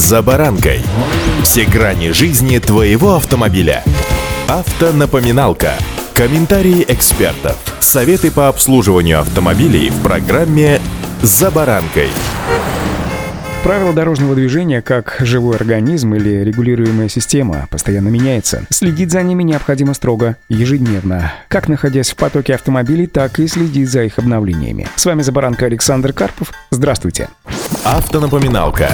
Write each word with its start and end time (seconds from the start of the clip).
«За 0.00 0.22
баранкой». 0.22 0.80
Все 1.42 1.66
грани 1.66 2.12
жизни 2.12 2.56
твоего 2.58 3.16
автомобиля. 3.16 3.84
Автонапоминалка. 4.48 5.74
Комментарии 6.14 6.86
экспертов. 6.88 7.58
Советы 7.80 8.30
по 8.30 8.48
обслуживанию 8.48 9.20
автомобилей 9.20 9.90
в 9.90 10.02
программе 10.02 10.80
«За 11.20 11.50
баранкой». 11.50 12.08
Правила 13.62 13.92
дорожного 13.92 14.34
движения, 14.34 14.80
как 14.80 15.18
живой 15.20 15.56
организм 15.56 16.14
или 16.14 16.44
регулируемая 16.44 17.10
система, 17.10 17.68
постоянно 17.70 18.08
меняется. 18.08 18.64
Следить 18.70 19.10
за 19.10 19.22
ними 19.22 19.42
необходимо 19.42 19.92
строго, 19.92 20.38
ежедневно. 20.48 21.34
Как 21.48 21.68
находясь 21.68 22.10
в 22.10 22.16
потоке 22.16 22.54
автомобилей, 22.54 23.06
так 23.06 23.38
и 23.38 23.46
следить 23.46 23.90
за 23.90 24.04
их 24.04 24.18
обновлениями. 24.18 24.88
С 24.96 25.04
вами 25.04 25.20
за 25.20 25.30
баранка 25.30 25.66
Александр 25.66 26.14
Карпов. 26.14 26.52
Здравствуйте. 26.70 27.28
Автонапоминалка. 27.84 28.92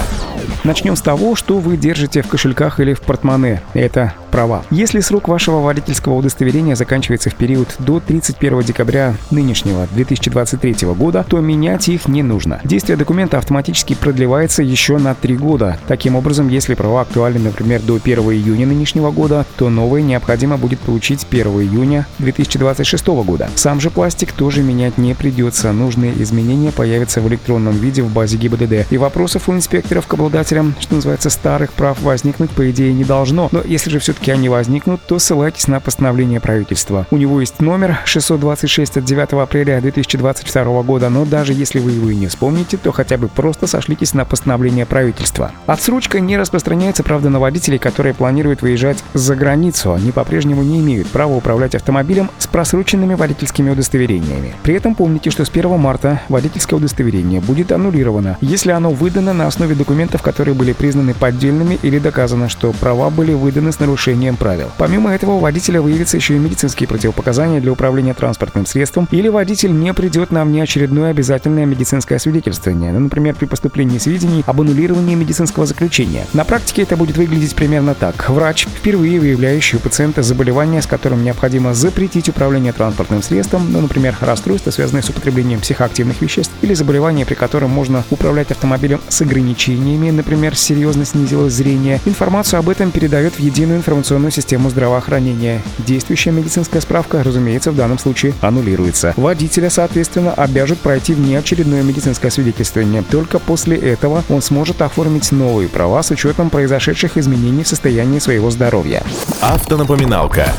Начнем 0.67 0.97
с 0.97 1.01
того, 1.01 1.37
что 1.37 1.59
вы 1.59 1.77
держите 1.77 2.21
в 2.21 2.27
кошельках 2.27 2.81
или 2.81 2.93
в 2.93 2.99
портмоне. 2.99 3.61
Это 3.73 4.13
права. 4.27 4.63
Если 4.71 4.99
срок 4.99 5.27
вашего 5.27 5.61
водительского 5.61 6.13
удостоверения 6.13 6.75
заканчивается 6.75 7.29
в 7.29 7.35
период 7.35 7.75
до 7.79 7.99
31 7.99 8.61
декабря 8.61 9.15
нынешнего 9.31 9.87
2023 9.93 10.87
года, 10.89 11.25
то 11.27 11.39
менять 11.39 11.89
их 11.89 12.07
не 12.07 12.23
нужно. 12.23 12.59
Действие 12.63 12.97
документа 12.97 13.37
автоматически 13.37 13.95
продлевается 13.95 14.63
еще 14.63 14.97
на 14.97 15.15
3 15.15 15.37
года. 15.37 15.79
Таким 15.87 16.15
образом, 16.15 16.49
если 16.49 16.73
права 16.73 17.01
актуальны, 17.01 17.39
например, 17.39 17.81
до 17.81 17.95
1 17.95 18.19
июня 18.19 18.67
нынешнего 18.67 19.11
года, 19.11 19.45
то 19.57 19.69
новые 19.69 20.03
необходимо 20.03 20.57
будет 20.57 20.79
получить 20.79 21.25
1 21.29 21.47
июня 21.47 22.05
2026 22.19 23.07
года. 23.07 23.49
Сам 23.55 23.79
же 23.79 23.89
пластик 23.89 24.31
тоже 24.31 24.61
менять 24.63 24.97
не 24.97 25.13
придется. 25.13 25.71
Нужные 25.71 26.13
изменения 26.21 26.71
появятся 26.71 27.21
в 27.21 27.27
электронном 27.27 27.73
виде 27.73 28.01
в 28.01 28.11
базе 28.11 28.37
ГИБДД. 28.37 28.91
И 28.91 28.97
вопросов 28.97 29.49
у 29.49 29.53
инспекторов 29.53 30.07
к 30.07 30.13
обладателям, 30.13 30.75
что 30.79 30.95
называется, 30.95 31.29
старых 31.29 31.73
прав 31.73 32.01
возникнуть, 32.01 32.51
по 32.51 32.69
идее, 32.69 32.93
не 32.93 33.03
должно. 33.03 33.49
Но 33.51 33.61
если 33.61 33.89
же 33.89 33.99
все-таки 34.17 34.31
они 34.31 34.49
возникнут, 34.49 34.99
то 35.05 35.19
ссылайтесь 35.19 35.67
на 35.67 35.79
постановление 35.79 36.39
правительства. 36.39 37.05
У 37.11 37.17
него 37.17 37.39
есть 37.39 37.61
номер 37.61 37.99
626 38.05 38.97
от 38.97 39.05
9 39.05 39.33
апреля 39.33 39.79
2022 39.79 40.81
года, 40.81 41.09
но 41.09 41.23
даже 41.23 41.53
если 41.53 41.77
вы 41.77 41.91
его 41.91 42.09
и 42.09 42.15
не 42.15 42.25
вспомните, 42.25 42.77
то 42.77 42.91
хотя 42.91 43.17
бы 43.17 43.27
просто 43.27 43.67
сошлитесь 43.67 44.15
на 44.15 44.25
постановление 44.25 44.87
правительства. 44.87 45.51
Отсрочка 45.67 46.19
не 46.19 46.35
распространяется, 46.35 47.03
правда, 47.03 47.29
на 47.29 47.39
водителей, 47.39 47.77
которые 47.77 48.15
планируют 48.15 48.63
выезжать 48.63 49.03
за 49.13 49.35
границу. 49.35 49.93
Они 49.93 50.11
по-прежнему 50.11 50.63
не 50.63 50.79
имеют 50.79 51.07
права 51.09 51.35
управлять 51.35 51.75
автомобилем 51.75 52.31
с 52.39 52.47
просроченными 52.47 53.13
водительскими 53.13 53.69
удостоверениями. 53.69 54.55
При 54.63 54.73
этом 54.73 54.95
помните, 54.95 55.29
что 55.29 55.45
с 55.45 55.49
1 55.49 55.77
марта 55.77 56.21
водительское 56.27 56.79
удостоверение 56.79 57.39
будет 57.39 57.71
аннулировано, 57.71 58.37
если 58.41 58.71
оно 58.71 58.89
выдано 58.89 59.33
на 59.33 59.45
основе 59.45 59.75
документов, 59.75 60.23
которые 60.23 60.55
были 60.55 60.73
признаны 60.73 61.13
поддельными 61.13 61.77
или 61.83 61.99
доказано, 61.99 62.49
что 62.49 62.71
права 62.71 63.11
были 63.11 63.33
выданы 63.33 63.71
с 63.71 63.79
нарушением 63.79 64.06
правил. 64.37 64.71
Помимо 64.77 65.13
этого, 65.13 65.31
у 65.31 65.39
водителя 65.39 65.81
выявятся 65.81 66.17
еще 66.17 66.35
и 66.35 66.39
медицинские 66.39 66.87
противопоказания 66.87 67.59
для 67.59 67.71
управления 67.71 68.13
транспортным 68.13 68.65
средством, 68.65 69.07
или 69.11 69.27
водитель 69.27 69.77
не 69.77 69.93
придет 69.93 70.31
на 70.31 70.45
внеочередное 70.45 71.11
обязательное 71.11 71.65
медицинское 71.65 72.17
свидетельствование, 72.19 72.91
ну, 72.93 72.99
например, 72.99 73.35
при 73.35 73.45
поступлении 73.45 73.97
сведений 73.97 74.43
об 74.45 74.61
аннулировании 74.61 75.15
медицинского 75.15 75.65
заключения. 75.65 76.25
На 76.33 76.45
практике 76.45 76.83
это 76.83 76.95
будет 76.95 77.17
выглядеть 77.17 77.55
примерно 77.55 77.95
так. 77.95 78.29
Врач, 78.29 78.65
впервые 78.67 79.19
выявляющий 79.19 79.77
у 79.77 79.81
пациента 79.81 80.23
заболевание, 80.23 80.81
с 80.81 80.87
которым 80.87 81.23
необходимо 81.23 81.73
запретить 81.73 82.29
управление 82.29 82.73
транспортным 82.73 83.21
средством, 83.21 83.71
ну, 83.71 83.81
например, 83.81 84.15
расстройство, 84.21 84.71
связанное 84.71 85.01
с 85.01 85.09
употреблением 85.09 85.59
психоактивных 85.59 86.21
веществ, 86.21 86.53
или 86.61 86.73
заболевание, 86.73 87.25
при 87.25 87.35
котором 87.35 87.71
можно 87.71 88.03
управлять 88.09 88.51
автомобилем 88.51 89.01
с 89.09 89.21
ограничениями, 89.21 90.11
например, 90.11 90.55
серьезно 90.55 91.05
снизилось 91.05 91.53
зрение, 91.53 91.99
информацию 92.05 92.59
об 92.59 92.69
этом 92.69 92.91
передает 92.91 93.33
в 93.33 93.39
единую 93.39 93.77
информационную 93.77 93.96
систему 94.31 94.69
здравоохранения. 94.69 95.61
Действующая 95.79 96.31
медицинская 96.31 96.81
справка, 96.81 97.23
разумеется, 97.23 97.71
в 97.71 97.75
данном 97.75 97.99
случае 97.99 98.33
аннулируется. 98.41 99.13
Водителя, 99.17 99.69
соответственно, 99.69 100.33
обяжут 100.33 100.79
пройти 100.79 101.13
внеочередное 101.13 101.83
медицинское 101.83 102.29
свидетельствование. 102.29 103.03
Только 103.03 103.39
после 103.39 103.77
этого 103.77 104.23
он 104.29 104.41
сможет 104.41 104.81
оформить 104.81 105.31
новые 105.31 105.69
права 105.69 106.03
с 106.03 106.11
учетом 106.11 106.49
произошедших 106.49 107.17
изменений 107.17 107.63
в 107.63 107.67
состоянии 107.67 108.19
своего 108.19 108.51
здоровья. 108.51 109.03
Автонапоминалка. 109.41 110.53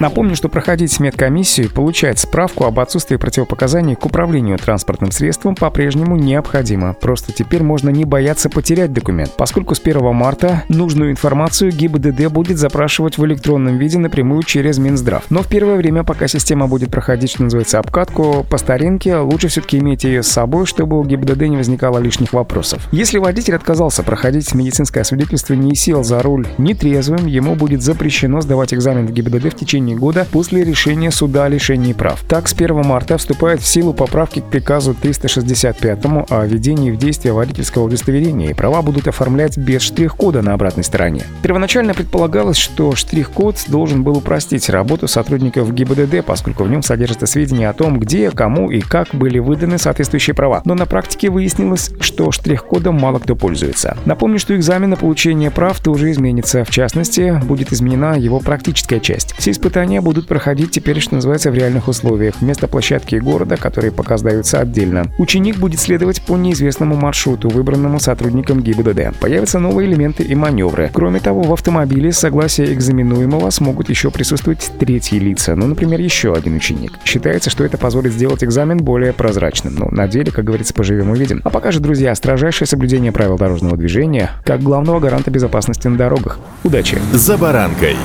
Напомню, 0.00 0.36
что 0.36 0.48
проходить 0.48 1.00
медкомиссию 1.00 1.66
и 1.66 1.70
получать 1.70 2.20
справку 2.20 2.64
об 2.64 2.78
отсутствии 2.78 3.16
противопоказаний 3.16 3.96
к 3.96 4.06
управлению 4.06 4.56
транспортным 4.56 5.10
средством 5.10 5.56
по-прежнему 5.56 6.16
необходимо. 6.16 6.94
Просто 6.94 7.32
теперь 7.32 7.64
можно 7.64 7.90
не 7.90 8.04
бояться 8.04 8.48
потерять 8.48 8.92
документ, 8.92 9.32
поскольку 9.36 9.74
с 9.74 9.80
1 9.80 10.14
марта 10.14 10.62
нужную 10.68 11.10
информацию 11.10 11.72
ГИБДД 11.72 12.28
будет 12.28 12.58
запрашивать 12.58 13.18
в 13.18 13.26
электронном 13.26 13.78
виде 13.78 13.98
напрямую 13.98 14.44
через 14.44 14.78
Минздрав. 14.78 15.24
Но 15.30 15.42
в 15.42 15.48
первое 15.48 15.76
время, 15.76 16.04
пока 16.04 16.28
система 16.28 16.68
будет 16.68 16.90
проходить, 16.90 17.30
что 17.30 17.42
называется, 17.42 17.80
обкатку 17.80 18.46
по 18.48 18.56
старинке, 18.58 19.16
лучше 19.16 19.48
все-таки 19.48 19.78
иметь 19.78 20.04
ее 20.04 20.22
с 20.22 20.28
собой, 20.28 20.66
чтобы 20.66 20.98
у 21.00 21.04
ГИБДД 21.04 21.42
не 21.42 21.56
возникало 21.56 21.98
лишних 21.98 22.32
вопросов. 22.32 22.86
Если 22.92 23.18
водитель 23.18 23.56
отказался 23.56 24.04
проходить 24.04 24.54
медицинское 24.54 25.00
освидетельствование 25.00 25.72
и 25.72 25.76
сел 25.76 26.04
за 26.04 26.22
руль 26.22 26.46
нетрезвым, 26.56 27.26
ему 27.26 27.56
будет 27.56 27.82
запрещено 27.82 28.40
сдавать 28.40 28.72
экзамен 28.72 29.06
в 29.06 29.12
ГИБДД 29.12 29.52
в 29.52 29.56
течение 29.56 29.87
года 29.94 30.26
после 30.30 30.64
решения 30.64 31.10
суда 31.10 31.44
о 31.44 31.48
лишении 31.48 31.92
прав. 31.92 32.22
Так, 32.28 32.48
с 32.48 32.52
1 32.52 32.82
марта 32.84 33.18
вступает 33.18 33.60
в 33.60 33.66
силу 33.66 33.92
поправки 33.92 34.40
к 34.40 34.44
приказу 34.44 34.94
365 34.94 35.98
о 36.28 36.46
введении 36.46 36.90
в 36.90 36.98
действие 36.98 37.32
водительского 37.32 37.84
удостоверения, 37.84 38.50
и 38.50 38.54
права 38.54 38.82
будут 38.82 39.08
оформлять 39.08 39.56
без 39.56 39.82
штрих-кода 39.82 40.42
на 40.42 40.54
обратной 40.54 40.84
стороне. 40.84 41.24
Первоначально 41.42 41.94
предполагалось, 41.94 42.56
что 42.56 42.94
штрих-код 42.94 43.64
должен 43.68 44.02
был 44.02 44.18
упростить 44.18 44.68
работу 44.68 45.08
сотрудников 45.08 45.72
ГИБДД, 45.72 46.24
поскольку 46.24 46.64
в 46.64 46.70
нем 46.70 46.82
содержатся 46.82 47.26
сведения 47.26 47.68
о 47.68 47.72
том, 47.72 47.98
где, 47.98 48.30
кому 48.30 48.70
и 48.70 48.80
как 48.80 49.08
были 49.12 49.38
выданы 49.38 49.78
соответствующие 49.78 50.34
права. 50.34 50.62
Но 50.64 50.74
на 50.74 50.86
практике 50.86 51.30
выяснилось, 51.30 51.90
что 52.00 52.30
штрих-кодом 52.32 52.98
мало 52.98 53.18
кто 53.18 53.36
пользуется. 53.36 53.96
Напомню, 54.04 54.38
что 54.38 54.56
экзамен 54.56 54.90
на 54.90 54.96
получение 54.96 55.50
прав 55.50 55.80
тоже 55.80 56.10
изменится. 56.10 56.64
В 56.64 56.70
частности, 56.70 57.40
будет 57.44 57.72
изменена 57.72 58.16
его 58.16 58.40
практическая 58.40 59.00
часть. 59.00 59.34
Все 59.38 59.50
испытания 59.50 59.77
будут 60.00 60.26
проходить 60.26 60.70
теперь, 60.70 61.00
что 61.00 61.14
называется, 61.14 61.50
в 61.50 61.54
реальных 61.54 61.88
условиях, 61.88 62.34
вместо 62.40 62.68
площадки 62.68 63.16
города, 63.16 63.56
которые 63.56 63.92
пока 63.92 64.18
сдаются 64.18 64.60
отдельно. 64.60 65.06
Ученик 65.18 65.58
будет 65.58 65.80
следовать 65.80 66.20
по 66.22 66.36
неизвестному 66.36 66.96
маршруту, 66.96 67.48
выбранному 67.48 68.00
сотрудником 68.00 68.60
ГИБДД. 68.62 69.18
Появятся 69.20 69.58
новые 69.58 69.88
элементы 69.88 70.22
и 70.22 70.34
маневры. 70.34 70.90
Кроме 70.92 71.20
того, 71.20 71.42
в 71.42 71.52
автомобиле 71.52 72.12
с 72.12 72.18
согласия 72.18 72.72
экзаменуемого 72.72 73.50
смогут 73.50 73.88
еще 73.88 74.10
присутствовать 74.10 74.70
третьи 74.78 75.18
лица, 75.18 75.54
ну, 75.54 75.66
например, 75.66 76.00
еще 76.00 76.34
один 76.34 76.56
ученик. 76.56 76.92
Считается, 77.04 77.50
что 77.50 77.64
это 77.64 77.78
позволит 77.78 78.12
сделать 78.12 78.44
экзамен 78.44 78.78
более 78.78 79.12
прозрачным. 79.12 79.74
Но 79.74 79.88
на 79.90 80.08
деле, 80.08 80.30
как 80.32 80.44
говорится, 80.44 80.74
поживем 80.74 81.10
увидим. 81.10 81.40
А 81.44 81.50
пока 81.50 81.70
же, 81.70 81.80
друзья, 81.80 82.14
строжайшее 82.14 82.66
соблюдение 82.66 83.12
правил 83.12 83.36
дорожного 83.36 83.76
движения 83.76 84.30
как 84.44 84.62
главного 84.62 85.00
гаранта 85.00 85.30
безопасности 85.30 85.88
на 85.88 85.96
дорогах. 85.96 86.38
Удачи! 86.64 86.98
«За 87.12 87.36
баранкой». 87.36 87.96